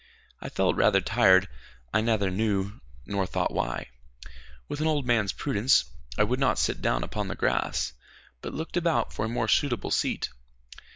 I 0.41 0.49
felt 0.49 0.77
rather 0.77 0.99
tired, 0.99 1.47
I 1.93 2.01
neither 2.01 2.31
knew 2.31 2.79
nor 3.05 3.27
thought 3.27 3.53
why. 3.53 3.89
With 4.67 4.81
an 4.81 4.87
old 4.87 5.05
man's 5.05 5.31
prudence, 5.31 5.85
I 6.17 6.23
would 6.23 6.39
not 6.39 6.57
sit 6.57 6.81
down 6.81 7.03
upon 7.03 7.27
the 7.27 7.35
grass, 7.35 7.93
but 8.41 8.51
looked 8.51 8.77
about 8.77 9.13
for 9.13 9.25
a 9.25 9.29
more 9.29 9.47
suitable 9.47 9.91
seat. 9.91 10.29